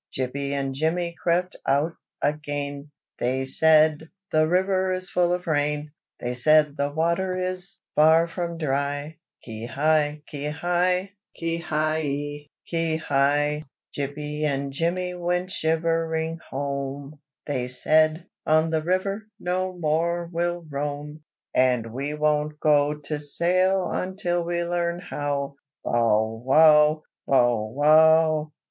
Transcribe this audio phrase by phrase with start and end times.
[0.15, 0.23] 2.
[0.29, 1.93] Jippy and Jimmy crept out
[2.23, 8.25] again, They said, "the river is full of rain!" They said, "the water is far
[8.25, 10.23] from dry," Ki hi!
[10.25, 11.11] ki hi!
[11.35, 12.51] ki hi yi!
[12.65, 13.63] ki hi!
[13.95, 14.05] 3.
[14.07, 21.23] Jippy and Jimmy went shivering home, They said, "on the river no more we'll roam!
[21.53, 27.03] And we won't go to sail until we learn how," Bow wow!
[27.27, 28.51] bow wow!